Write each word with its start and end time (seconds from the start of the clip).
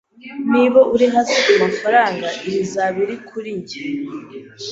Niba 0.51 0.79
uri 0.93 1.05
hasi 1.13 1.35
kumafaranga, 1.45 2.27
iyi 2.47 2.59
izaba 2.65 2.97
iri 3.05 3.17
kuri 3.27 3.49
njye 3.59 3.81